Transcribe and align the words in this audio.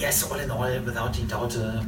yes, 0.00 0.28
all 0.28 0.38
in 0.38 0.50
all, 0.50 0.80
without 0.80 1.16
any 1.18 1.28
doubt, 1.28 1.56
uh, 1.56 1.82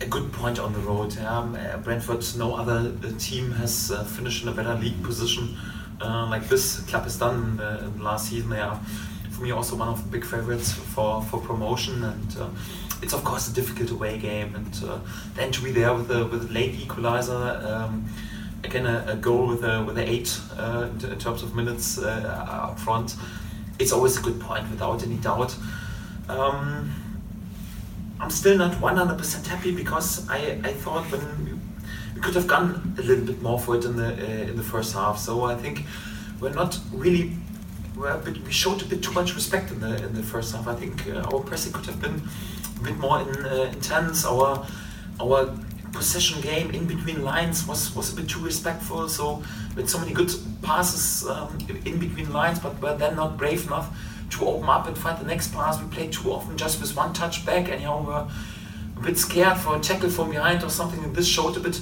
a 0.00 0.06
good 0.06 0.32
point 0.32 0.58
on 0.58 0.72
the 0.72 0.78
road. 0.80 1.16
Um, 1.18 1.54
uh, 1.54 1.76
Brentford, 1.76 2.24
no 2.38 2.56
other 2.56 2.92
uh, 3.04 3.12
team 3.18 3.52
has 3.52 3.92
uh, 3.92 4.04
finished 4.04 4.42
in 4.42 4.48
a 4.48 4.52
better 4.52 4.74
league 4.74 5.02
position 5.02 5.56
uh, 6.00 6.26
like 6.28 6.48
this 6.48 6.80
club 6.80 7.04
has 7.04 7.18
done 7.18 7.34
in 7.36 7.56
the, 7.58 8.02
last 8.02 8.30
season. 8.30 8.50
They 8.50 8.58
are, 8.58 8.80
for 9.30 9.42
me, 9.42 9.50
also 9.50 9.76
one 9.76 9.88
of 9.88 10.02
the 10.02 10.08
big 10.08 10.24
favorites 10.24 10.72
for, 10.72 11.22
for 11.22 11.40
promotion. 11.40 12.02
And 12.02 12.36
uh, 12.38 12.48
it's 13.02 13.12
of 13.12 13.22
course 13.22 13.48
a 13.48 13.54
difficult 13.54 13.90
away 13.90 14.18
game. 14.18 14.54
And 14.54 14.74
then 15.34 15.52
to 15.52 15.62
be 15.62 15.70
there 15.70 15.94
with 15.94 16.10
a 16.10 16.24
with 16.24 16.50
late 16.50 16.74
equalizer. 16.74 17.36
Um, 17.36 18.08
again, 18.64 18.86
a, 18.86 19.04
a, 19.08 19.16
goal 19.16 19.46
with 19.46 19.62
a 19.62 19.84
with 19.84 19.98
a 19.98 20.08
eight 20.08 20.40
in 20.58 21.18
terms 21.18 21.42
of 21.42 21.54
minutes 21.54 21.98
up 21.98 22.78
front. 22.80 23.16
It's 23.78 23.92
always 23.92 24.16
a 24.16 24.22
good 24.22 24.40
point, 24.40 24.70
without 24.70 25.02
any 25.02 25.16
doubt. 25.16 25.54
Um, 26.28 26.92
I'm 28.20 28.30
still 28.30 28.56
not 28.56 28.72
100% 28.72 29.46
happy 29.46 29.74
because 29.74 30.28
I, 30.28 30.58
I 30.62 30.72
thought 30.72 31.04
when 31.10 31.60
we 32.14 32.20
could 32.20 32.34
have 32.34 32.46
gone 32.46 32.94
a 32.98 33.02
little 33.02 33.24
bit 33.24 33.42
more 33.42 33.58
for 33.58 33.76
it 33.76 33.84
in 33.84 33.96
the 33.96 34.12
uh, 34.12 34.50
in 34.50 34.56
the 34.56 34.62
first 34.62 34.94
half. 34.94 35.18
So 35.18 35.44
I 35.44 35.54
think 35.54 35.84
we're 36.40 36.54
not 36.54 36.78
really 36.92 37.32
we're 37.96 38.16
bit, 38.18 38.42
we 38.44 38.52
showed 38.52 38.80
a 38.82 38.84
bit 38.84 39.02
too 39.02 39.12
much 39.12 39.34
respect 39.34 39.70
in 39.70 39.80
the 39.80 40.02
in 40.04 40.14
the 40.14 40.22
first 40.22 40.54
half. 40.54 40.66
I 40.66 40.74
think 40.74 41.08
uh, 41.08 41.32
our 41.32 41.40
pressing 41.40 41.72
could 41.72 41.86
have 41.86 42.00
been 42.00 42.22
a 42.80 42.84
bit 42.84 42.96
more 42.98 43.20
in, 43.20 43.46
uh, 43.46 43.70
intense. 43.72 44.24
Our 44.24 44.66
our 45.20 45.54
possession 45.92 46.40
game 46.40 46.70
in 46.70 46.86
between 46.86 47.22
lines 47.22 47.66
was, 47.66 47.94
was 47.94 48.12
a 48.12 48.16
bit 48.16 48.28
too 48.28 48.40
respectful. 48.40 49.08
So 49.08 49.42
with 49.76 49.90
so 49.90 49.98
many 49.98 50.12
good 50.12 50.30
passes 50.62 51.28
um, 51.28 51.58
in 51.84 51.98
between 51.98 52.32
lines, 52.32 52.58
but 52.58 52.80
we're 52.80 52.96
then 52.96 53.16
not 53.16 53.36
brave 53.36 53.66
enough 53.66 53.94
to 54.42 54.48
open 54.48 54.68
up 54.68 54.86
and 54.86 54.96
find 54.96 55.18
the 55.18 55.24
next 55.24 55.52
pass. 55.52 55.80
We 55.80 55.88
play 55.88 56.08
too 56.08 56.32
often 56.32 56.56
just 56.56 56.80
with 56.80 56.94
one 56.96 57.12
touch 57.12 57.46
back, 57.46 57.68
and 57.68 57.80
you 57.80 57.86
know 57.86 58.04
we're 58.06 58.26
a 59.00 59.04
bit 59.04 59.18
scared 59.18 59.58
for 59.58 59.76
a 59.76 59.80
tackle 59.80 60.10
from 60.10 60.30
behind 60.30 60.62
or 60.64 60.70
something. 60.70 61.02
And 61.02 61.14
this 61.14 61.26
showed 61.26 61.56
a 61.56 61.60
bit 61.60 61.80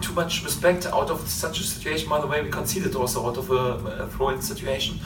too 0.00 0.12
much 0.12 0.44
respect 0.44 0.86
out 0.86 1.10
of 1.10 1.20
such 1.28 1.60
a 1.60 1.62
situation. 1.64 2.08
By 2.08 2.20
the 2.20 2.26
way, 2.26 2.42
we 2.42 2.50
conceded 2.50 2.94
also 2.94 3.28
out 3.28 3.36
of 3.36 3.50
a, 3.50 4.04
a 4.04 4.08
throw-in 4.08 4.40
situation. 4.40 4.98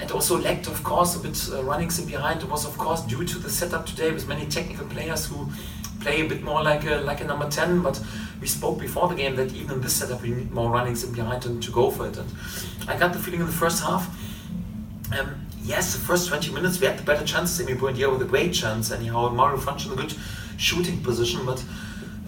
And 0.00 0.10
also 0.12 0.38
lacked, 0.38 0.68
of 0.68 0.84
course, 0.84 1.16
a 1.16 1.20
bit 1.20 1.48
uh, 1.52 1.64
runnings 1.64 1.98
in 1.98 2.06
behind. 2.06 2.40
It 2.42 2.48
was, 2.48 2.64
of 2.64 2.78
course, 2.78 3.02
due 3.02 3.24
to 3.24 3.38
the 3.38 3.50
setup 3.50 3.84
today 3.84 4.12
with 4.12 4.28
many 4.28 4.46
technical 4.46 4.86
players 4.86 5.26
who 5.26 5.50
play 6.00 6.20
a 6.20 6.28
bit 6.28 6.44
more 6.44 6.62
like 6.62 6.84
a, 6.84 6.98
like 6.98 7.20
a 7.20 7.24
number 7.24 7.48
10. 7.50 7.82
But 7.82 8.00
we 8.40 8.46
spoke 8.46 8.78
before 8.78 9.08
the 9.08 9.16
game 9.16 9.34
that 9.34 9.52
even 9.54 9.76
in 9.76 9.80
this 9.80 9.94
setup 9.94 10.22
we 10.22 10.30
need 10.30 10.52
more 10.52 10.70
runnings 10.70 11.02
in 11.02 11.12
behind 11.12 11.46
and 11.46 11.60
to 11.64 11.72
go 11.72 11.90
for 11.90 12.06
it. 12.06 12.16
And 12.16 12.32
I 12.86 12.96
got 12.96 13.12
the 13.12 13.18
feeling 13.18 13.40
in 13.40 13.46
the 13.46 13.52
first 13.52 13.82
half 13.82 14.06
um, 15.18 15.47
yes, 15.68 15.94
the 15.94 16.00
first 16.00 16.28
20 16.28 16.50
minutes 16.52 16.80
we 16.80 16.86
had 16.86 16.98
the 16.98 17.02
better 17.02 17.24
chances. 17.24 17.64
Emi 17.64 17.76
Buendia 17.78 18.10
with 18.10 18.22
a 18.22 18.24
great 18.24 18.54
chance, 18.54 18.90
anyhow. 18.90 19.28
Mario 19.28 19.58
Funch 19.58 19.86
in 19.86 19.92
a 19.92 19.96
good 19.96 20.14
shooting 20.56 21.00
position, 21.02 21.44
but 21.44 21.62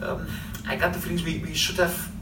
um, 0.03 0.29
I 0.67 0.77
got 0.77 0.93
the 0.93 1.01
feeling 1.01 1.25
we, 1.25 1.39
we 1.39 1.55
should 1.55 1.77
have 1.77 2.13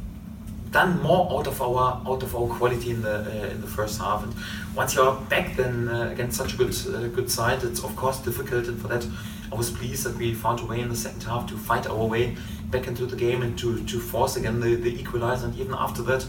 done 0.70 1.02
more 1.02 1.32
out 1.32 1.46
of 1.46 1.60
our 1.62 2.02
out 2.06 2.22
of 2.22 2.36
our 2.36 2.46
quality 2.46 2.90
in 2.90 3.02
the 3.02 3.16
uh, 3.20 3.50
in 3.50 3.60
the 3.60 3.66
first 3.66 4.00
half. 4.00 4.22
And 4.22 4.32
once 4.76 4.94
you 4.94 5.02
are 5.02 5.20
back 5.22 5.56
then 5.56 5.88
uh, 5.88 6.10
against 6.10 6.36
such 6.36 6.54
a 6.54 6.56
good 6.56 6.74
uh, 6.86 7.08
good 7.08 7.30
side, 7.30 7.64
it's 7.64 7.82
of 7.82 7.96
course 7.96 8.20
difficult. 8.20 8.68
And 8.68 8.80
for 8.80 8.88
that, 8.88 9.06
I 9.50 9.56
was 9.56 9.70
pleased 9.70 10.04
that 10.04 10.16
we 10.16 10.34
found 10.34 10.60
a 10.60 10.66
way 10.66 10.80
in 10.80 10.88
the 10.88 10.96
second 10.96 11.24
half 11.24 11.48
to 11.48 11.56
fight 11.56 11.88
our 11.88 12.06
way 12.06 12.36
back 12.70 12.86
into 12.86 13.06
the 13.06 13.16
game 13.16 13.42
and 13.42 13.58
to, 13.58 13.82
to 13.86 13.98
force 13.98 14.36
again 14.36 14.60
the, 14.60 14.74
the 14.74 15.00
equalizer. 15.00 15.46
And 15.46 15.58
even 15.58 15.74
after 15.74 16.02
that, 16.02 16.26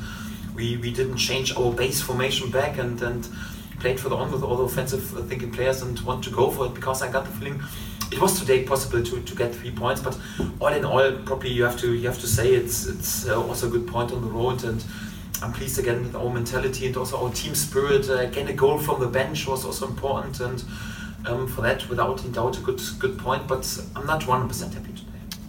we, 0.55 0.77
we 0.77 0.89
didn't 0.89 1.17
change 1.17 1.53
our 1.57 1.73
base 1.73 2.01
formation 2.01 2.49
back 2.49 2.77
and 2.77 3.01
and 3.01 3.27
played 3.79 3.99
for 3.99 4.09
the 4.09 4.15
on 4.15 4.31
with 4.31 4.43
all 4.43 4.57
the 4.57 4.63
offensive 4.63 5.17
uh, 5.17 5.21
thinking 5.23 5.51
players 5.51 5.81
and 5.81 5.99
want 6.01 6.23
to 6.23 6.29
go 6.29 6.51
for 6.51 6.65
it 6.67 6.73
because 6.73 7.01
I 7.01 7.11
got 7.11 7.25
the 7.25 7.31
feeling 7.31 7.61
it 8.11 8.19
was 8.19 8.39
today 8.39 8.63
possible 8.63 9.03
to, 9.03 9.21
to 9.21 9.35
get 9.35 9.53
three 9.53 9.71
points. 9.71 10.01
But 10.01 10.17
all 10.59 10.69
in 10.69 10.83
all, 10.85 11.11
probably 11.25 11.51
you 11.51 11.63
have 11.63 11.79
to 11.79 11.93
you 11.93 12.07
have 12.07 12.19
to 12.19 12.27
say 12.27 12.53
it's 12.53 12.87
it's 12.87 13.27
uh, 13.27 13.41
also 13.41 13.67
a 13.67 13.69
good 13.69 13.87
point 13.87 14.11
on 14.11 14.21
the 14.21 14.29
road 14.29 14.63
and. 14.63 14.83
I'm 15.41 15.53
pleased 15.53 15.79
again 15.79 16.03
with 16.03 16.17
our 16.17 16.29
mentality 16.29 16.85
and 16.85 16.97
also 16.97 17.23
our 17.23 17.31
team 17.31 17.55
spirit. 17.55 18.09
Uh, 18.09 18.15
again, 18.15 18.49
a 18.49 18.53
goal 18.53 18.77
from 18.77 18.99
the 18.99 19.07
bench 19.07 19.47
was 19.47 19.63
also 19.63 19.87
important, 19.87 20.41
and 20.41 20.61
um, 21.25 21.47
for 21.47 21.61
that, 21.61 21.87
without 21.87 22.21
any 22.21 22.33
doubt, 22.33 22.57
a 22.57 22.59
good 22.59 22.81
good 22.99 23.17
point. 23.17 23.47
But 23.47 23.65
I'm 23.95 24.05
not 24.05 24.19
100% 24.19 24.73
happy 24.73 24.91
today. 24.91 25.05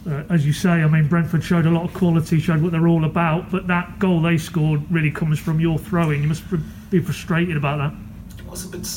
Uh, 0.09 0.33
as 0.33 0.47
you 0.47 0.53
say, 0.53 0.71
I 0.71 0.87
mean, 0.87 1.09
Brentford 1.09 1.43
showed 1.43 1.67
a 1.67 1.71
lot 1.71 1.87
of 1.87 1.95
quality, 1.95 2.39
showed 2.39 2.63
what 2.63 2.71
they're 2.71 2.87
all 2.87 3.05
about, 3.05 3.51
but 3.51 3.67
that 3.67 3.99
goal 3.99 4.23
they 4.23 4.39
scored 4.39 4.81
really 4.93 5.11
comes 5.11 5.41
from 5.41 5.59
your 5.59 5.77
throwing. 5.77 6.23
You 6.23 6.29
must 6.29 6.45
be 6.91 7.01
frustrated 7.01 7.57
about 7.57 7.79
that 7.79 8.10
was 8.51 8.65
a 8.65 8.69
bit, 8.69 8.89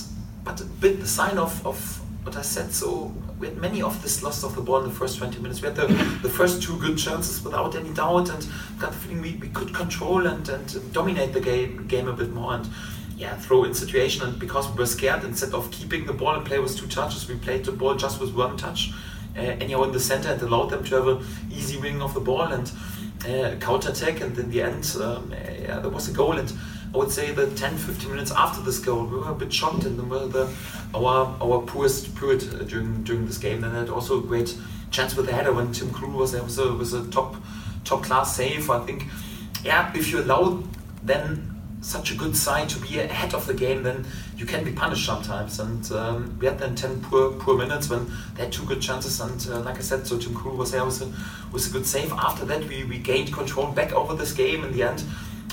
but 0.44 0.60
a 0.62 0.66
bit 0.66 1.00
the 1.00 1.08
sign 1.08 1.38
of, 1.38 1.66
of 1.66 2.02
what 2.26 2.36
I 2.36 2.42
said. 2.42 2.74
So 2.74 3.14
we 3.40 3.48
had 3.48 3.58
many 3.58 3.82
of 3.82 4.02
this 4.02 4.24
loss 4.24 4.44
of 4.44 4.56
the 4.56 4.62
ball 4.62 4.82
in 4.82 4.90
the 4.90 4.96
first 4.96 5.18
20 5.18 5.40
minutes. 5.40 5.62
We 5.62 5.68
had 5.68 5.76
the, 5.76 5.88
the 6.22 6.30
first 6.30 6.64
two 6.64 6.78
good 6.80 6.98
chances 6.98 7.44
without 7.44 7.76
any 7.76 7.94
doubt, 7.94 8.30
and 8.30 8.48
got 8.80 8.92
the 8.92 8.98
feeling 8.98 9.22
we, 9.22 9.34
we 9.36 9.50
could 9.50 9.74
control 9.74 10.26
and, 10.28 10.48
and 10.50 10.94
dominate 10.94 11.34
the 11.34 11.42
game 11.42 11.88
game 11.88 12.08
a 12.08 12.14
bit 12.14 12.32
more. 12.32 12.56
And 12.56 12.68
yeah, 13.18 13.36
throw 13.38 13.64
in 13.64 13.74
situation. 13.74 14.24
And 14.28 14.40
because 14.40 14.70
we 14.70 14.78
were 14.78 14.86
scared, 14.86 15.24
instead 15.24 15.54
of 15.54 15.70
keeping 15.72 16.06
the 16.06 16.14
ball 16.14 16.36
and 16.36 16.46
play 16.46 16.60
with 16.60 16.78
two 16.78 16.88
touches, 16.88 17.28
we 17.28 17.36
played 17.36 17.66
the 17.66 17.72
ball 17.72 17.96
just 17.96 18.20
with 18.20 18.34
one 18.34 18.58
touch. 18.58 18.92
Uh, 19.36 19.42
anyhow 19.42 19.82
in 19.84 19.92
the 19.92 20.00
center 20.00 20.30
and 20.30 20.40
allowed 20.44 20.70
them 20.70 20.84
to 20.84 20.96
have 20.96 21.08
an 21.08 21.26
easy 21.52 21.76
winning 21.78 22.04
of 22.04 22.14
the 22.14 22.20
ball 22.20 22.44
and 22.44 22.72
uh, 23.28 23.56
counter 23.60 23.90
attack. 23.90 24.22
And 24.22 24.38
in 24.38 24.50
the 24.52 24.62
end, 24.62 24.96
um, 25.02 25.34
yeah, 25.62 25.80
there 25.80 25.90
was 25.90 26.08
a 26.08 26.14
goal. 26.14 26.38
And 26.38 26.52
I 26.94 26.98
would 26.98 27.12
say 27.12 27.32
that 27.32 27.58
10 27.58 27.78
15 27.78 28.12
minutes 28.12 28.32
after 28.32 28.62
this 28.62 28.80
goal, 28.80 29.06
we 29.06 29.18
were 29.18 29.32
a 29.32 29.34
bit 29.34 29.52
shocked 29.52 29.86
and 29.86 30.10
were 30.10 30.28
the, 30.28 30.48
our 30.94 31.36
our 31.42 31.62
poorest 31.62 32.16
period 32.16 32.44
uh, 32.54 32.64
during 32.64 33.04
during 33.04 33.26
this 33.26 33.38
game. 33.38 33.64
And 33.64 33.76
had 33.76 33.90
also 33.90 34.20
a 34.20 34.22
great 34.22 34.56
chance 34.92 35.16
with 35.16 35.26
the 35.26 35.34
header 35.34 35.52
when 35.52 35.72
Tim 35.72 35.90
Krul 35.90 36.14
was 36.14 36.34
there 36.34 36.44
was 36.44 36.60
a, 36.60 36.72
was 36.72 36.94
a 36.94 37.10
top 37.10 37.36
top 37.84 38.04
class 38.04 38.36
save. 38.36 38.70
I 38.70 38.80
think, 38.86 39.08
yeah, 39.64 39.92
if 39.96 40.12
you 40.12 40.22
allow 40.22 40.64
then 41.02 41.50
such 41.82 42.12
a 42.12 42.16
good 42.16 42.38
side 42.38 42.70
to 42.70 42.80
be 42.80 43.00
ahead 43.00 43.34
of 43.34 43.46
the 43.46 43.54
game, 43.54 43.84
then 43.84 44.06
you 44.38 44.46
can 44.46 44.64
be 44.64 44.72
punished 44.72 45.06
sometimes. 45.06 45.60
And 45.60 45.92
um, 45.92 46.38
we 46.40 46.46
had 46.46 46.60
then 46.60 46.76
10 46.76 47.02
poor 47.02 47.32
poor 47.32 47.58
minutes 47.58 47.90
when 47.90 48.06
they 48.36 48.44
had 48.44 48.54
two 48.54 48.66
good 48.66 48.82
chances. 48.82 49.20
And 49.20 49.46
uh, 49.50 49.62
like 49.62 49.78
I 49.78 49.82
said, 49.82 50.06
so 50.08 50.18
Tim 50.18 50.34
Krul 50.34 50.56
was 50.56 50.72
there 50.72 50.86
was 50.86 51.02
a, 51.02 51.12
was 51.52 51.68
a 51.68 51.72
good 51.72 51.86
save. 51.86 52.12
After 52.14 52.46
that, 52.46 52.68
we, 52.68 52.84
we 52.86 53.00
gained 53.00 53.34
control 53.34 53.72
back 53.72 53.94
over 53.94 54.16
this 54.16 54.32
game 54.32 54.64
in 54.64 54.72
the 54.72 54.84
end. 54.84 55.04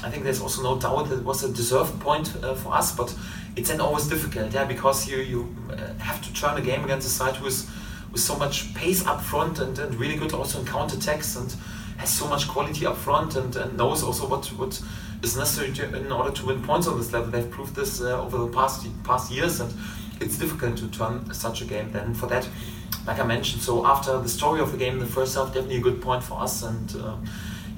I 0.02 0.10
think 0.10 0.24
there's 0.24 0.40
also 0.40 0.62
no 0.62 0.78
doubt 0.78 1.08
that 1.10 1.18
it 1.18 1.24
was 1.24 1.44
a 1.44 1.52
deserved 1.52 2.00
point 2.00 2.34
uh, 2.42 2.54
for 2.54 2.72
us, 2.72 2.94
but 2.96 3.14
it's 3.56 3.68
then 3.68 3.80
always 3.80 4.08
difficult, 4.08 4.52
yeah, 4.52 4.64
because 4.64 5.08
you 5.08 5.18
you 5.18 5.56
uh, 5.70 5.92
have 5.98 6.22
to 6.22 6.32
turn 6.32 6.56
a 6.56 6.62
game 6.62 6.84
against 6.84 7.06
a 7.06 7.10
side 7.10 7.36
who 7.36 7.46
is 7.46 7.68
with 8.12 8.20
so 8.20 8.36
much 8.36 8.74
pace 8.74 9.06
up 9.06 9.20
front 9.20 9.58
and, 9.60 9.78
and 9.78 9.94
really 9.94 10.16
good 10.16 10.32
also 10.32 10.60
in 10.60 10.66
counter 10.66 10.96
attacks 10.96 11.36
and 11.36 11.54
has 11.98 12.12
so 12.12 12.26
much 12.26 12.48
quality 12.48 12.86
up 12.86 12.96
front 12.96 13.36
and, 13.36 13.54
and 13.56 13.76
knows 13.76 14.02
also 14.02 14.26
what 14.26 14.46
what 14.58 14.80
is 15.22 15.36
necessary 15.36 15.70
to, 15.72 15.84
in 15.96 16.10
order 16.10 16.30
to 16.30 16.46
win 16.46 16.62
points 16.62 16.86
on 16.86 16.96
this 16.98 17.12
level. 17.12 17.30
They've 17.30 17.50
proved 17.50 17.74
this 17.76 18.00
uh, 18.00 18.22
over 18.22 18.38
the 18.38 18.48
past 18.48 18.86
past 19.04 19.30
years, 19.30 19.60
and 19.60 19.72
it's 20.20 20.38
difficult 20.38 20.78
to 20.78 20.88
turn 20.88 21.32
such 21.34 21.62
a 21.62 21.66
game. 21.66 21.92
Then 21.92 22.14
for 22.14 22.26
that, 22.26 22.48
like 23.06 23.18
I 23.18 23.24
mentioned, 23.24 23.62
so 23.62 23.86
after 23.86 24.18
the 24.18 24.28
story 24.28 24.60
of 24.60 24.72
the 24.72 24.78
game 24.78 24.98
the 24.98 25.06
first 25.06 25.34
half, 25.34 25.48
definitely 25.48 25.76
a 25.76 25.80
good 25.82 26.00
point 26.00 26.22
for 26.24 26.40
us, 26.40 26.62
and 26.62 26.96
uh, 26.96 27.16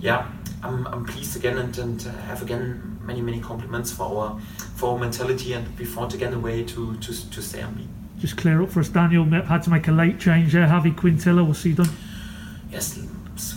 yeah 0.00 0.26
I'm, 0.62 0.86
I'm 0.86 1.04
pleased 1.04 1.36
again 1.36 1.58
and, 1.58 1.76
and 1.78 2.02
have 2.02 2.42
again 2.42 2.98
many 3.02 3.20
many 3.20 3.40
compliments 3.40 3.90
for 3.92 4.04
our 4.04 4.40
for 4.76 4.92
our 4.92 4.98
mentality 4.98 5.54
and 5.54 5.66
we 5.78 5.84
found 5.84 6.14
again 6.14 6.32
a 6.34 6.38
way 6.38 6.62
to 6.64 6.96
to, 6.98 7.30
to 7.30 7.42
stay 7.42 7.60
unbeaten. 7.60 7.92
Just 8.18 8.36
clear 8.36 8.62
up 8.62 8.70
for 8.70 8.80
us, 8.80 8.88
Daniel. 8.88 9.24
Had 9.24 9.64
to 9.64 9.70
make 9.70 9.88
a 9.88 9.92
late 9.92 10.20
change 10.20 10.52
there. 10.52 10.66
Xavi 10.66 10.96
Quintilla, 10.96 11.42
what's 11.42 11.64
he 11.64 11.72
done? 11.72 11.88
Yes, 12.70 12.96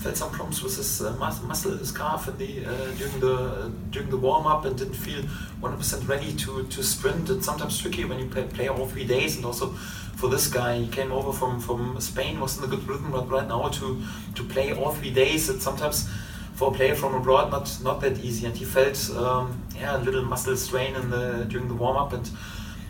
felt 0.01 0.17
some 0.17 0.31
problems 0.31 0.63
with 0.63 0.75
his 0.77 1.01
uh, 1.01 1.13
muscle, 1.13 1.77
his 1.77 1.91
calf 1.91 2.27
in 2.27 2.37
the, 2.37 2.65
uh, 2.65 2.91
during 2.97 3.19
the 3.19 3.71
during 3.91 4.09
the 4.09 4.17
warm 4.17 4.47
up 4.47 4.65
and 4.65 4.77
didn't 4.77 4.95
feel 4.95 5.21
100% 5.61 6.07
ready 6.07 6.33
to, 6.33 6.65
to 6.67 6.83
sprint. 6.83 7.29
It's 7.29 7.45
sometimes 7.45 7.79
tricky 7.79 8.05
when 8.05 8.19
you 8.19 8.25
play, 8.27 8.43
play 8.43 8.67
all 8.67 8.87
three 8.87 9.05
days, 9.05 9.35
and 9.35 9.45
also 9.45 9.69
for 10.15 10.29
this 10.29 10.47
guy, 10.47 10.77
he 10.79 10.87
came 10.87 11.11
over 11.11 11.33
from, 11.33 11.59
from 11.59 11.99
Spain, 11.99 12.39
was 12.39 12.57
in 12.57 12.63
a 12.63 12.67
good 12.67 12.87
rhythm, 12.87 13.11
but 13.11 13.29
right 13.29 13.47
now 13.47 13.67
to 13.67 14.01
to 14.35 14.43
play 14.43 14.73
all 14.73 14.93
three 14.93 15.11
days, 15.11 15.49
it's 15.49 15.63
sometimes 15.63 16.09
for 16.55 16.71
a 16.71 16.73
player 16.73 16.95
from 16.95 17.13
abroad 17.13 17.51
not 17.51 17.77
not 17.83 18.01
that 18.01 18.17
easy 18.19 18.45
and 18.45 18.55
he 18.55 18.65
felt 18.65 19.09
um, 19.11 19.61
yeah 19.75 19.97
a 19.97 19.99
little 19.99 20.23
muscle 20.23 20.55
strain 20.55 20.95
in 20.95 21.09
the 21.09 21.45
during 21.49 21.67
the 21.67 21.73
warm 21.73 21.97
up 21.97 22.13
and 22.13 22.29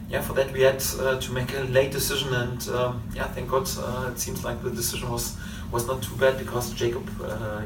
yeah 0.09 0.21
for 0.21 0.33
that 0.33 0.51
we 0.53 0.61
had 0.61 0.83
uh, 0.99 1.19
to 1.19 1.31
make 1.31 1.53
a 1.55 1.61
late 1.61 1.91
decision 1.91 2.33
and 2.33 2.69
um, 2.69 3.01
yeah 3.13 3.27
thank 3.27 3.49
God 3.49 3.67
uh, 3.79 4.11
it 4.11 4.19
seems 4.19 4.43
like 4.43 4.61
the 4.63 4.69
decision 4.69 5.09
was 5.11 5.35
was 5.71 5.87
not 5.87 6.03
too 6.03 6.15
bad 6.15 6.37
because 6.37 6.73
Jacob 6.73 7.09
uh, 7.21 7.61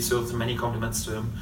served 0.00 0.32
many 0.34 0.56
compliments 0.56 1.04
to 1.04 1.14
him 1.14 1.32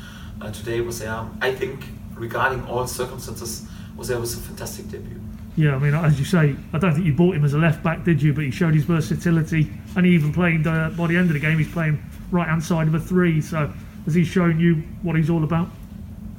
uh, 0.40 0.50
today 0.52 0.80
was 0.80 1.00
there 1.00 1.26
I 1.40 1.52
think 1.52 1.84
regarding 2.14 2.64
all 2.66 2.86
circumstances 2.86 3.66
was 3.96 4.08
there 4.08 4.20
was 4.20 4.34
a 4.34 4.40
fantastic 4.40 4.88
debut. 4.88 5.20
Yeah, 5.56 5.74
I 5.74 5.78
mean, 5.78 5.92
as 5.92 6.18
you 6.20 6.24
say, 6.24 6.54
I 6.72 6.78
don't 6.78 6.94
think 6.94 7.04
you 7.04 7.12
bought 7.12 7.34
him 7.34 7.44
as 7.44 7.52
a 7.52 7.58
left 7.58 7.82
back, 7.82 8.04
did 8.04 8.22
you? 8.22 8.32
But 8.32 8.44
he 8.44 8.52
showed 8.52 8.74
his 8.74 8.84
versatility, 8.84 9.68
and 9.96 10.06
he 10.06 10.12
even 10.12 10.32
played 10.32 10.64
uh, 10.68 10.90
by 10.90 11.08
the 11.08 11.16
end 11.16 11.30
of 11.30 11.32
the 11.34 11.40
game. 11.40 11.58
He's 11.58 11.70
playing 11.72 12.00
right 12.30 12.46
hand 12.46 12.62
side 12.62 12.86
of 12.86 12.94
a 12.94 13.00
three, 13.00 13.40
so 13.40 13.72
has 14.08 14.14
he 14.14 14.25
shown 14.25 14.58
you 14.58 14.76
what 15.02 15.16
he's 15.16 15.28
all 15.28 15.44
about? 15.44 15.69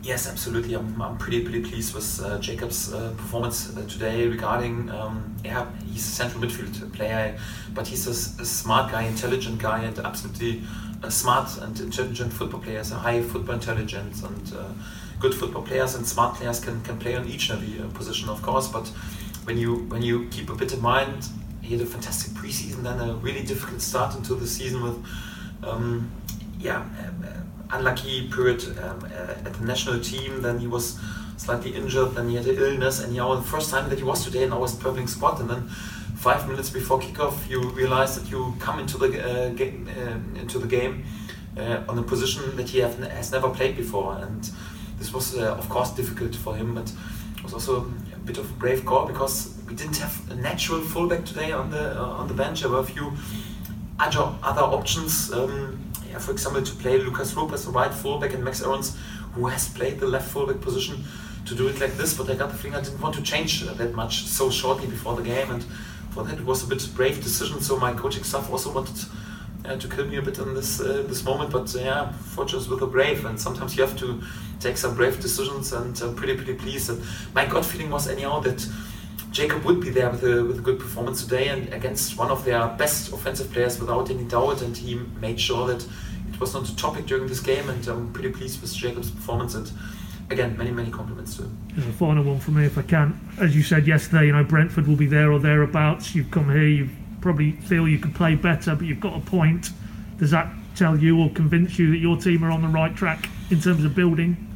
Yes, 0.01 0.27
absolutely. 0.27 0.73
I'm, 0.73 0.99
I'm 0.99 1.19
pretty 1.19 1.43
pretty 1.43 1.61
pleased 1.61 1.93
with 1.93 2.19
uh, 2.25 2.39
Jacob's 2.39 2.91
uh, 2.91 3.13
performance 3.15 3.77
uh, 3.77 3.81
today. 3.87 4.27
Regarding, 4.27 4.89
um, 4.89 5.35
yeah, 5.45 5.67
he's 5.85 6.07
a 6.07 6.11
central 6.11 6.41
midfield 6.41 6.91
player, 6.93 7.37
but 7.75 7.85
he's 7.85 8.07
a, 8.07 8.41
a 8.41 8.45
smart 8.45 8.91
guy, 8.91 9.03
intelligent 9.03 9.59
guy, 9.59 9.83
and 9.83 9.99
absolutely 9.99 10.63
smart 11.09 11.57
and 11.61 11.79
intelligent 11.79 12.33
football 12.33 12.59
player. 12.59 12.79
He's 12.79 12.91
a 12.91 12.95
high 12.95 13.21
football 13.21 13.53
intelligence 13.55 14.23
and 14.23 14.53
uh, 14.53 14.69
good 15.19 15.35
football 15.35 15.61
players 15.61 15.93
and 15.93 16.07
smart 16.07 16.37
players 16.37 16.59
can, 16.59 16.81
can 16.81 16.97
play 16.97 17.15
on 17.15 17.27
each 17.27 17.51
and 17.51 17.61
every 17.61 17.79
uh, 17.79 17.87
position, 17.89 18.29
of 18.29 18.41
course. 18.41 18.67
But 18.67 18.87
when 19.43 19.59
you 19.59 19.85
when 19.89 20.01
you 20.01 20.27
keep 20.29 20.49
a 20.49 20.55
bit 20.55 20.73
in 20.73 20.81
mind, 20.81 21.27
he 21.61 21.77
had 21.77 21.81
a 21.81 21.85
fantastic 21.85 22.33
preseason, 22.33 22.81
then 22.81 22.99
a 22.99 23.13
really 23.13 23.43
difficult 23.43 23.81
start 23.81 24.15
into 24.15 24.33
the 24.33 24.47
season 24.47 24.81
with, 24.81 25.05
um, 25.61 26.09
yeah. 26.59 26.81
Um, 26.81 27.25
unlucky 27.71 28.27
period 28.29 28.63
um, 28.79 29.03
uh, 29.05 29.45
at 29.45 29.53
the 29.53 29.65
national 29.65 29.99
team. 29.99 30.41
Then 30.41 30.59
he 30.59 30.67
was 30.67 30.99
slightly 31.37 31.75
injured. 31.75 32.15
Then 32.15 32.29
he 32.29 32.35
had 32.35 32.47
an 32.47 32.57
illness, 32.57 32.99
and 32.99 33.15
know 33.15 33.35
the 33.35 33.41
first 33.43 33.69
time 33.69 33.89
that 33.89 33.97
he 33.97 34.03
was 34.03 34.23
today 34.23 34.43
in 34.43 34.53
our 34.53 34.67
traveling 34.67 35.07
spot, 35.07 35.39
and 35.39 35.49
then 35.49 35.69
five 36.15 36.47
minutes 36.47 36.69
before 36.69 36.99
kickoff, 36.99 37.49
you 37.49 37.61
realize 37.69 38.19
that 38.19 38.29
you 38.29 38.55
come 38.59 38.79
into 38.79 38.97
the 38.97 39.07
uh, 39.07 39.49
game 39.49 39.87
uh, 39.97 40.39
into 40.39 40.59
the 40.59 40.67
game 40.67 41.05
uh, 41.57 41.81
on 41.87 41.97
a 41.97 42.03
position 42.03 42.55
that 42.55 42.69
he 42.69 42.79
have, 42.79 42.97
has 42.99 43.31
never 43.31 43.49
played 43.49 43.77
before, 43.77 44.17
and 44.17 44.51
this 44.97 45.13
was 45.13 45.37
uh, 45.37 45.55
of 45.55 45.69
course 45.69 45.91
difficult 45.91 46.35
for 46.35 46.55
him, 46.55 46.75
but 46.75 46.91
it 47.37 47.43
was 47.43 47.53
also 47.53 47.85
a 48.13 48.19
bit 48.25 48.37
of 48.37 48.49
a 48.49 48.53
brave 48.53 48.85
call 48.85 49.05
because 49.05 49.55
we 49.67 49.75
didn't 49.75 49.97
have 49.97 50.31
a 50.31 50.35
natural 50.35 50.81
fullback 50.81 51.23
today 51.23 51.51
on 51.51 51.69
the 51.69 51.99
uh, 51.99 52.19
on 52.19 52.27
the 52.27 52.33
bench. 52.33 52.61
There 52.61 52.69
were 52.69 52.79
a 52.79 52.83
few 52.83 53.13
other 53.99 54.33
other 54.43 54.61
options. 54.61 55.31
Um, 55.31 55.88
yeah, 56.09 56.17
for 56.17 56.31
example, 56.31 56.61
to 56.61 56.75
play 56.75 56.97
Lucas 56.97 57.33
Rupp 57.35 57.51
as 57.53 57.65
the 57.65 57.71
right 57.71 57.93
fullback 57.93 58.33
and 58.33 58.43
Max 58.43 58.61
Aarons, 58.61 58.97
who 59.33 59.47
has 59.47 59.69
played 59.69 59.99
the 59.99 60.07
left 60.07 60.31
fullback 60.31 60.61
position, 60.61 61.03
to 61.45 61.55
do 61.55 61.67
it 61.67 61.79
like 61.79 61.93
this. 61.97 62.17
But 62.17 62.29
I 62.29 62.35
got 62.35 62.51
the 62.51 62.57
feeling 62.57 62.77
I 62.77 62.81
didn't 62.81 63.01
want 63.01 63.15
to 63.15 63.21
change 63.21 63.61
that 63.61 63.93
much 63.93 64.23
so 64.23 64.49
shortly 64.49 64.87
before 64.87 65.15
the 65.15 65.23
game, 65.23 65.51
and 65.51 65.63
for 66.11 66.23
that 66.23 66.39
it 66.39 66.45
was 66.45 66.63
a 66.63 66.67
bit 66.67 66.87
brave 66.95 67.21
decision. 67.23 67.61
So 67.61 67.77
my 67.77 67.93
coaching 67.93 68.23
staff 68.23 68.49
also 68.51 68.73
wanted 68.73 69.05
uh, 69.65 69.77
to 69.77 69.87
kill 69.87 70.05
me 70.05 70.17
a 70.17 70.21
bit 70.21 70.37
in 70.39 70.53
this 70.53 70.79
uh, 70.79 71.03
this 71.07 71.23
moment. 71.23 71.51
But 71.51 71.75
uh, 71.75 71.79
yeah, 71.79 72.11
fortunes 72.11 72.67
with 72.67 72.81
a 72.81 72.87
brave, 72.87 73.25
and 73.25 73.39
sometimes 73.39 73.75
you 73.75 73.83
have 73.83 73.97
to 73.99 74.21
take 74.59 74.77
some 74.77 74.95
brave 74.95 75.21
decisions. 75.21 75.73
And 75.73 75.99
I'm 76.01 76.15
pretty 76.15 76.35
pretty 76.35 76.55
pleased. 76.55 76.89
And 76.89 77.03
my 77.33 77.45
gut 77.45 77.65
feeling 77.65 77.89
was 77.89 78.07
anyhow 78.07 78.39
that. 78.41 78.67
Jacob 79.31 79.63
would 79.63 79.79
be 79.79 79.89
there 79.89 80.09
with 80.09 80.23
a, 80.23 80.43
with 80.43 80.59
a 80.59 80.61
good 80.61 80.79
performance 80.79 81.23
today 81.23 81.49
and 81.49 81.71
against 81.73 82.17
one 82.17 82.31
of 82.31 82.43
their 82.45 82.67
best 82.69 83.13
offensive 83.13 83.51
players 83.51 83.79
without 83.79 84.09
any 84.09 84.23
doubt. 84.23 84.61
And 84.61 84.75
he 84.75 84.95
made 85.21 85.39
sure 85.39 85.67
that 85.67 85.85
it 86.31 86.39
was 86.39 86.53
not 86.53 86.67
a 86.67 86.75
topic 86.75 87.05
during 87.05 87.27
this 87.27 87.39
game. 87.39 87.69
And 87.69 87.87
I'm 87.87 88.11
pretty 88.11 88.31
pleased 88.31 88.61
with 88.61 88.73
Jacob's 88.73 89.11
performance. 89.11 89.53
And 89.53 89.71
again, 90.31 90.57
many, 90.57 90.71
many 90.71 90.89
compliments 90.89 91.35
to 91.37 91.43
him. 91.43 91.57
There's 91.75 91.87
a 91.87 91.93
final 91.93 92.23
one 92.23 92.39
for 92.39 92.51
me, 92.51 92.65
if 92.65 92.77
I 92.77 92.81
can. 92.81 93.19
As 93.39 93.55
you 93.55 93.61
said 93.61 93.85
yesterday, 93.85 94.27
you 94.27 94.31
know, 94.31 94.43
Brentford 94.43 94.87
will 94.87 94.95
be 94.95 95.05
there 95.05 95.31
or 95.31 95.39
thereabouts. 95.39 96.15
You've 96.15 96.31
come 96.31 96.49
here, 96.51 96.67
you 96.67 96.89
probably 97.21 97.51
feel 97.51 97.87
you 97.87 97.99
could 97.99 98.15
play 98.15 98.35
better, 98.35 98.75
but 98.75 98.85
you've 98.85 98.99
got 98.99 99.15
a 99.15 99.21
point. 99.21 99.69
Does 100.17 100.31
that 100.31 100.51
tell 100.75 100.97
you 100.97 101.19
or 101.19 101.29
convince 101.29 101.77
you 101.77 101.91
that 101.91 101.97
your 101.97 102.17
team 102.17 102.43
are 102.43 102.51
on 102.51 102.61
the 102.61 102.67
right 102.67 102.95
track 102.95 103.29
in 103.51 103.61
terms 103.61 103.83
of 103.83 103.93
building? 103.95 104.47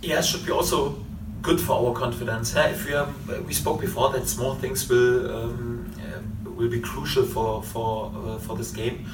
Yeah, 0.00 0.18
it 0.18 0.24
should 0.24 0.44
be 0.46 0.52
also 0.52 1.04
good 1.42 1.60
for 1.60 1.72
our 1.72 1.92
confidence. 1.92 2.54
Yeah, 2.54 2.68
if 2.68 2.86
we 2.86 2.94
are, 2.94 3.08
we 3.46 3.52
spoke 3.52 3.80
before 3.80 4.10
that 4.10 4.28
small 4.28 4.54
things 4.54 4.88
will 4.88 5.30
um, 5.36 5.92
will 6.56 6.68
be 6.68 6.80
crucial 6.80 7.24
for 7.24 7.62
for 7.62 8.12
uh, 8.14 8.38
for 8.38 8.56
this 8.56 8.70
game, 8.70 9.06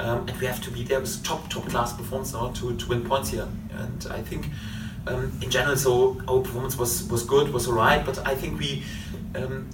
um, 0.00 0.28
and 0.28 0.36
we 0.40 0.46
have 0.46 0.60
to 0.62 0.70
be 0.70 0.82
there 0.82 1.00
with 1.00 1.22
top 1.24 1.48
top 1.48 1.64
class 1.66 1.92
performance 1.92 2.32
now 2.32 2.48
to, 2.48 2.76
to 2.76 2.88
win 2.88 3.04
points 3.04 3.30
here. 3.30 3.48
And 3.72 4.06
I 4.10 4.22
think 4.22 4.46
um, 5.06 5.32
in 5.40 5.50
general, 5.50 5.76
so 5.76 6.20
our 6.28 6.40
performance 6.40 6.76
was 6.76 7.08
was 7.08 7.22
good, 7.22 7.52
was 7.52 7.68
alright, 7.68 8.04
but 8.04 8.18
I 8.26 8.34
think 8.34 8.58
we 8.58 8.82
um, 9.34 9.68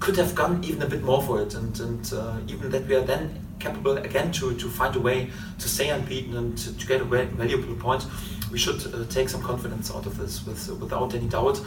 could 0.00 0.16
have 0.16 0.34
gone 0.34 0.64
even 0.64 0.82
a 0.82 0.86
bit 0.86 1.02
more 1.02 1.22
for 1.22 1.42
it, 1.42 1.54
and 1.54 1.78
and 1.80 2.12
uh, 2.12 2.36
even 2.48 2.70
that 2.70 2.86
we 2.86 2.94
are 2.94 3.04
then 3.04 3.46
capable 3.58 3.98
again 3.98 4.32
to 4.32 4.54
to 4.54 4.68
find 4.70 4.96
a 4.96 5.00
way 5.00 5.30
to 5.58 5.68
stay 5.68 5.90
unbeaten 5.90 6.34
and 6.36 6.56
to, 6.56 6.76
to 6.78 6.86
get 6.86 7.00
a 7.02 7.04
valuable 7.04 7.74
point 7.76 8.06
we 8.50 8.58
should 8.58 8.94
uh, 8.94 9.04
take 9.08 9.28
some 9.28 9.42
confidence 9.42 9.90
out 9.90 10.06
of 10.06 10.16
this 10.18 10.44
with, 10.46 10.68
without 10.80 11.14
any 11.14 11.28
doubt. 11.28 11.60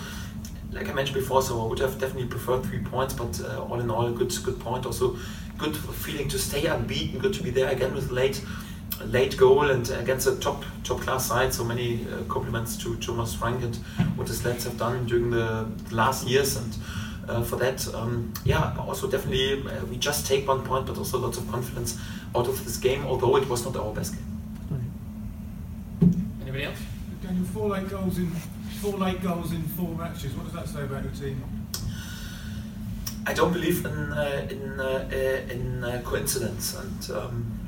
Like 0.72 0.90
I 0.90 0.94
mentioned 0.94 1.20
before, 1.20 1.42
so 1.42 1.62
I 1.62 1.68
would 1.68 1.80
have 1.80 2.00
definitely 2.00 2.28
preferred 2.28 2.64
three 2.64 2.80
points, 2.80 3.14
but 3.14 3.40
uh, 3.42 3.64
all 3.64 3.80
in 3.80 3.92
all, 3.92 4.12
good 4.12 4.34
good 4.44 4.60
point. 4.60 4.86
Also, 4.86 5.18
good 5.58 5.78
feeling 5.78 6.28
to 6.30 6.40
stay 6.40 6.66
unbeaten. 6.66 7.20
Good 7.20 7.34
to 7.36 7.44
be 7.44 7.52
there 7.52 7.70
again 7.70 7.94
with 7.94 8.10
late 8.12 8.44
late 9.06 9.38
goal 9.38 9.70
and 9.70 9.90
against 9.92 10.28
a 10.28 10.36
top 10.36 10.64
top 10.84 11.02
class 11.02 11.28
side. 11.28 11.54
So 11.54 11.64
many 11.64 12.08
uh, 12.08 12.24
compliments 12.28 12.76
to 12.78 12.96
Thomas 12.98 13.36
Frank 13.36 13.64
and 13.64 13.76
what 14.16 14.28
his 14.28 14.44
lads 14.44 14.64
have 14.64 14.78
done 14.78 15.06
during 15.06 15.30
the 15.30 15.68
last 15.92 16.28
years 16.28 16.58
and. 16.58 16.76
Uh, 17.26 17.42
for 17.42 17.56
that, 17.56 17.88
um, 17.96 18.34
yeah, 18.44 18.76
also 18.78 19.10
definitely 19.10 19.66
uh, 19.72 19.86
we 19.86 19.96
just 19.96 20.28
take 20.28 20.46
one 20.46 20.62
point, 20.62 20.86
but 20.86 20.98
also 20.98 21.18
lots 21.18 21.38
of 21.38 21.50
confidence 21.50 21.98
out 22.36 22.50
of 22.50 22.66
this 22.66 22.76
game, 22.76 23.06
although 23.06 23.38
it 23.38 23.48
was 23.48 23.64
not 23.64 23.78
our 23.78 23.94
best 23.94 24.14
game. 24.14 24.33
Anybody 26.54 26.72
else? 26.72 26.84
Daniel, 27.24 27.46
four 27.46 27.70
late 27.70 27.90
goals 27.90 28.20
in 28.20 28.30
four 28.80 28.94
late 29.00 29.24
goals 29.24 29.54
in 29.54 29.64
four 29.64 29.96
matches. 29.96 30.36
What 30.36 30.44
does 30.44 30.54
that 30.54 30.68
say 30.68 30.84
about 30.84 31.04
your 31.04 31.12
team? 31.14 31.42
I 33.26 33.34
don't 33.34 33.52
believe 33.52 33.84
in 33.84 34.14
uh, 34.14 34.48
in 34.52 34.80
uh, 34.80 35.10
uh, 35.12 35.52
in 35.52 35.84
uh, 35.84 36.02
coincidence, 36.06 36.76
and 36.76 37.18
um, 37.18 37.60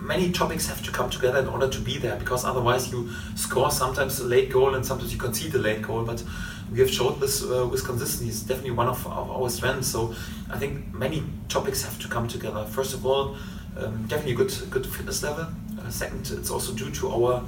many 0.00 0.30
topics 0.30 0.68
have 0.68 0.80
to 0.84 0.92
come 0.92 1.10
together 1.10 1.40
in 1.40 1.48
order 1.48 1.68
to 1.68 1.80
be 1.80 1.98
there. 1.98 2.14
Because 2.14 2.44
otherwise, 2.44 2.92
you 2.92 3.10
score 3.34 3.72
sometimes 3.72 4.20
a 4.20 4.24
late 4.24 4.52
goal 4.52 4.76
and 4.76 4.86
sometimes 4.86 5.12
you 5.12 5.18
concede 5.18 5.52
a 5.56 5.58
late 5.58 5.82
goal. 5.82 6.04
But 6.04 6.22
we 6.70 6.78
have 6.78 6.90
showed 6.90 7.18
this 7.18 7.42
uh, 7.42 7.66
with 7.66 7.84
consistency. 7.84 8.28
It's 8.28 8.42
definitely 8.42 8.76
one 8.76 8.86
of, 8.86 9.04
of, 9.08 9.28
our 9.28 9.50
strengths. 9.50 9.88
So 9.88 10.14
I 10.52 10.56
think 10.56 10.94
many 10.94 11.24
topics 11.48 11.82
have 11.82 11.98
to 11.98 12.06
come 12.06 12.28
together. 12.28 12.64
First 12.64 12.94
of 12.94 13.04
all, 13.04 13.34
um, 13.76 14.06
definitely 14.06 14.34
a 14.34 14.36
good 14.36 14.54
good 14.70 14.86
fitness 14.86 15.20
level. 15.24 15.46
Uh, 15.80 15.90
second, 15.90 16.30
it's 16.30 16.50
also 16.50 16.72
due 16.72 16.92
to 16.92 17.10
our 17.10 17.42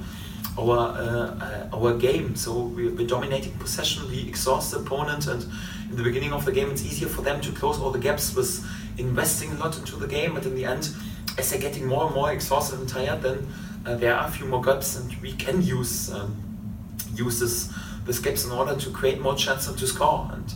our 0.57 0.77
uh, 0.97 1.69
our 1.73 1.93
game. 1.93 2.35
So 2.35 2.59
we're, 2.61 3.07
dominating 3.07 3.53
possession. 3.53 4.07
We 4.09 4.27
exhaust 4.27 4.71
the 4.71 4.79
opponent, 4.79 5.27
and 5.27 5.45
in 5.89 5.95
the 5.95 6.03
beginning 6.03 6.33
of 6.33 6.45
the 6.45 6.51
game, 6.51 6.71
it's 6.71 6.83
easier 6.83 7.07
for 7.07 7.21
them 7.21 7.41
to 7.41 7.51
close 7.51 7.79
all 7.79 7.91
the 7.91 7.99
gaps 7.99 8.35
with 8.35 8.65
investing 8.97 9.51
a 9.51 9.55
lot 9.55 9.77
into 9.77 9.95
the 9.95 10.07
game. 10.07 10.33
But 10.33 10.45
in 10.45 10.55
the 10.55 10.65
end, 10.65 10.89
as 11.37 11.51
they're 11.51 11.61
getting 11.61 11.85
more 11.85 12.07
and 12.07 12.15
more 12.15 12.31
exhausted 12.31 12.79
and 12.79 12.89
tired, 12.89 13.21
then 13.21 13.47
uh, 13.85 13.95
there 13.95 14.15
are 14.15 14.27
a 14.27 14.31
few 14.31 14.45
more 14.45 14.61
gaps, 14.61 14.97
and 14.97 15.15
we 15.21 15.33
can 15.33 15.61
use 15.61 16.11
um, 16.11 16.35
use 17.13 17.39
this 17.39 17.73
this 18.05 18.19
gaps 18.19 18.45
in 18.45 18.51
order 18.51 18.75
to 18.75 18.89
create 18.89 19.21
more 19.21 19.35
chances 19.35 19.67
and 19.67 19.77
to 19.77 19.87
score. 19.87 20.29
And 20.33 20.53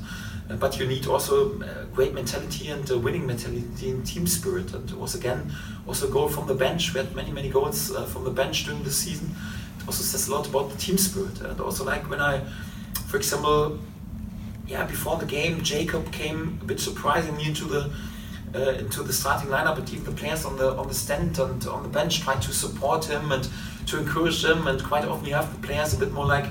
uh, 0.49 0.55
but 0.55 0.79
you 0.79 0.87
need 0.87 1.05
also 1.07 1.61
uh, 1.61 1.85
great 1.93 2.13
mentality 2.13 2.69
and 2.69 2.89
a 2.89 2.97
winning 2.97 3.25
mentality 3.27 3.89
and 3.89 4.05
team 4.05 4.27
spirit. 4.27 4.73
And 4.73 4.89
was 4.91 5.15
again 5.15 5.51
also 5.87 6.09
goal 6.09 6.27
from 6.27 6.47
the 6.47 6.55
bench. 6.55 6.93
We 6.93 6.99
had 6.99 7.15
many 7.15 7.31
many 7.31 7.49
goals 7.49 7.91
uh, 7.91 8.05
from 8.05 8.23
the 8.23 8.31
bench 8.31 8.65
during 8.65 8.83
the 8.83 8.91
season 8.91 9.35
also 9.91 10.03
says 10.03 10.29
a 10.29 10.31
lot 10.31 10.47
about 10.47 10.69
the 10.69 10.77
team 10.77 10.97
spirit. 10.97 11.41
And 11.41 11.59
also, 11.59 11.83
like 11.83 12.09
when 12.09 12.21
I, 12.21 12.39
for 13.07 13.17
example, 13.17 13.77
yeah, 14.65 14.85
before 14.85 15.17
the 15.17 15.25
game, 15.25 15.61
Jacob 15.61 16.13
came 16.13 16.57
a 16.61 16.65
bit 16.65 16.79
surprisingly 16.79 17.43
into 17.43 17.65
the 17.65 17.91
uh, 18.55 18.83
into 18.83 19.03
the 19.03 19.11
starting 19.11 19.49
lineup, 19.49 19.75
but 19.75 19.91
even 19.91 20.05
the 20.05 20.11
players 20.11 20.45
on 20.45 20.55
the 20.55 20.69
on 20.77 20.87
the 20.87 20.93
stand 20.93 21.37
and 21.39 21.67
on 21.67 21.83
the 21.83 21.89
bench 21.89 22.21
tried 22.21 22.41
to 22.41 22.53
support 22.53 23.03
him 23.03 23.33
and 23.33 23.49
to 23.87 23.99
encourage 23.99 24.45
him. 24.45 24.65
And 24.67 24.81
quite 24.81 25.03
often, 25.03 25.27
you 25.27 25.35
have 25.35 25.51
the 25.53 25.67
players 25.67 25.93
a 25.93 25.97
bit 25.97 26.13
more 26.13 26.25
like 26.25 26.45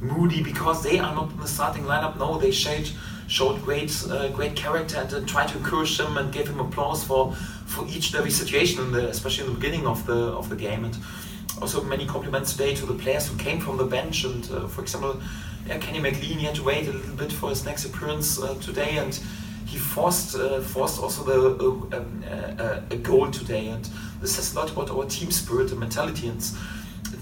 moody 0.00 0.40
because 0.42 0.84
they 0.84 1.00
are 1.00 1.14
not 1.14 1.28
in 1.32 1.40
the 1.40 1.48
starting 1.48 1.84
lineup. 1.84 2.18
No, 2.18 2.38
they 2.38 2.52
showed 2.52 2.88
showed 3.26 3.60
great 3.64 3.92
uh, 4.08 4.28
great 4.28 4.54
character 4.54 4.98
and, 4.98 5.12
and 5.12 5.28
tried 5.28 5.48
to 5.48 5.58
encourage 5.58 5.98
him 5.98 6.18
and 6.18 6.32
gave 6.32 6.46
him 6.46 6.60
applause 6.60 7.02
for 7.02 7.34
for 7.66 7.84
each 7.88 8.14
every 8.14 8.30
situation, 8.30 8.84
in 8.84 8.92
the, 8.92 9.08
especially 9.08 9.46
in 9.46 9.54
the 9.54 9.58
beginning 9.58 9.86
of 9.88 10.06
the 10.06 10.20
of 10.40 10.48
the 10.48 10.56
game. 10.56 10.84
And 10.84 10.96
also 11.60 11.82
many 11.82 12.06
compliments 12.06 12.52
today 12.52 12.74
to 12.74 12.86
the 12.86 12.94
players 12.94 13.28
who 13.28 13.36
came 13.36 13.60
from 13.60 13.76
the 13.76 13.84
bench. 13.84 14.24
And 14.24 14.50
uh, 14.50 14.66
for 14.66 14.82
example, 14.82 15.20
Kenny 15.80 16.00
McLean 16.00 16.38
he 16.38 16.46
had 16.46 16.54
to 16.56 16.64
wait 16.64 16.88
a 16.88 16.92
little 16.92 17.16
bit 17.16 17.32
for 17.32 17.50
his 17.50 17.64
next 17.64 17.84
appearance 17.84 18.40
uh, 18.40 18.54
today, 18.54 18.98
and 18.98 19.18
he 19.66 19.78
forced 19.78 20.34
uh, 20.34 20.60
forced 20.60 21.00
also 21.00 21.22
the 21.22 21.64
uh, 21.64 21.98
um, 21.98 22.24
uh, 22.28 22.80
a 22.90 22.96
goal 22.96 23.30
today. 23.30 23.68
And 23.68 23.88
this 24.20 24.34
says 24.36 24.54
a 24.54 24.56
lot 24.58 24.70
about 24.70 24.90
our 24.90 25.04
team 25.06 25.30
spirit 25.30 25.70
and 25.70 25.80
mentality. 25.80 26.28
And 26.28 26.42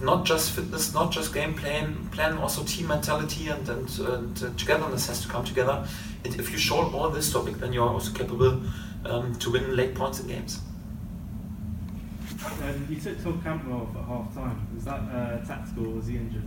not 0.00 0.24
just 0.24 0.52
fitness, 0.52 0.94
not 0.94 1.10
just 1.10 1.34
game 1.34 1.54
plan, 1.54 2.08
plan 2.12 2.38
also 2.38 2.62
team 2.62 2.88
mentality 2.88 3.48
and, 3.48 3.68
and, 3.68 3.98
and 3.98 4.36
togetherness 4.58 5.08
has 5.08 5.22
to 5.22 5.28
come 5.28 5.44
together. 5.44 5.86
And 6.24 6.38
if 6.38 6.52
you 6.52 6.58
show 6.58 6.76
all 6.92 7.10
this 7.10 7.32
topic, 7.32 7.56
then 7.56 7.72
you 7.72 7.82
are 7.82 7.88
also 7.88 8.12
capable 8.12 8.62
um, 9.04 9.34
to 9.36 9.50
win 9.50 9.76
late 9.76 9.94
points 9.94 10.20
in 10.20 10.28
games. 10.28 10.60
Um, 12.44 12.86
you 12.88 13.00
took 13.00 13.22
Todd 13.22 13.42
Cantwell 13.42 13.82
off 13.82 13.96
at 13.96 14.04
half 14.04 14.34
time. 14.34 14.68
Was 14.74 14.84
that 14.84 15.00
uh, 15.00 15.44
tactical 15.44 15.86
or 15.86 15.96
was 15.96 16.06
he 16.06 16.16
injured? 16.16 16.44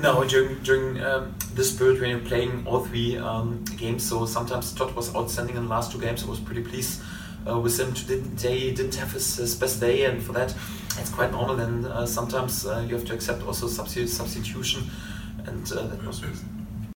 No, 0.00 0.22
during 0.24 0.62
during 0.62 1.00
um, 1.02 1.34
this 1.54 1.76
period 1.76 2.00
we 2.00 2.08
you're 2.08 2.20
playing 2.20 2.64
all 2.66 2.84
three 2.84 3.16
um, 3.16 3.64
games, 3.76 4.08
so 4.08 4.26
sometimes 4.26 4.72
Todd 4.72 4.94
was 4.94 5.14
outstanding 5.14 5.56
in 5.56 5.64
the 5.64 5.68
last 5.68 5.90
two 5.90 6.00
games. 6.00 6.22
I 6.22 6.28
was 6.28 6.38
pretty 6.38 6.62
pleased 6.62 7.02
uh, 7.48 7.58
with 7.58 7.78
him 7.78 7.92
today 7.94 8.72
didn't 8.72 8.94
have 8.96 9.12
his, 9.12 9.36
his, 9.36 9.54
best 9.54 9.80
day, 9.80 10.04
and 10.04 10.22
for 10.22 10.32
that, 10.32 10.54
it's 10.98 11.10
quite 11.10 11.32
normal. 11.32 11.58
And 11.60 11.86
uh, 11.86 12.06
sometimes 12.06 12.66
uh, 12.66 12.84
you 12.86 12.94
have 12.94 13.04
to 13.06 13.14
accept 13.14 13.42
also 13.42 13.66
substitution, 13.66 14.90
and 15.46 15.70
uh, 15.72 15.86
that 15.86 16.06
was 16.06 16.24
reason. 16.24 16.57